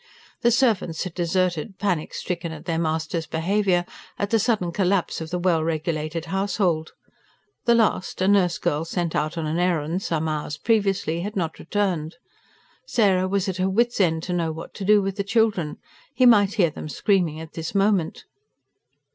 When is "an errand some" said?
9.45-10.27